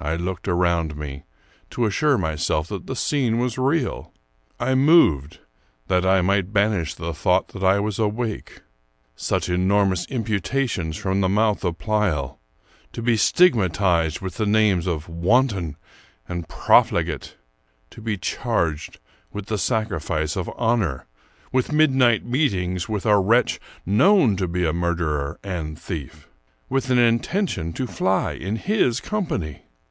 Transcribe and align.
I 0.00 0.14
looked 0.14 0.46
around 0.46 0.94
me, 0.96 1.24
to 1.70 1.84
assure 1.84 2.16
myself 2.16 2.68
that 2.68 2.86
the 2.86 2.94
scene 2.94 3.36
was 3.38 3.58
real. 3.58 4.12
I 4.60 4.76
moved, 4.76 5.40
that 5.88 6.06
I 6.06 6.22
might 6.22 6.52
banish 6.52 6.94
the 6.94 7.10
doubt 7.12 7.48
that 7.48 7.64
I 7.64 7.80
was 7.80 7.98
awake. 7.98 8.60
Such 9.16 9.48
enormous 9.48 10.06
imputations 10.06 10.96
from 10.96 11.20
the 11.20 11.28
mouth 11.28 11.64
of 11.64 11.78
Pleyel! 11.78 12.38
To 12.92 13.02
be 13.02 13.16
stigmatized 13.16 14.20
with 14.20 14.36
the 14.36 14.46
names 14.46 14.86
of 14.86 15.08
wanton 15.08 15.74
and 16.28 16.46
profligate! 16.48 17.36
To 17.90 18.00
be 18.00 18.16
charged 18.16 19.00
with 19.32 19.46
the 19.46 19.58
sacrifice 19.58 20.36
of 20.36 20.48
honor! 20.54 21.06
with 21.50 21.72
midnight 21.72 22.24
meetings 22.24 22.88
with 22.88 23.04
a 23.04 23.18
wretch 23.18 23.58
known 23.84 24.36
to 24.36 24.46
be 24.46 24.64
a 24.64 24.72
murderer 24.72 25.40
and 25.42 25.76
thief! 25.76 26.28
with 26.68 26.88
an 26.88 26.98
intention 26.98 27.72
to 27.72 27.88
fly 27.88 28.34
in 28.34 28.54
his 28.54 29.00
company! 29.00 29.62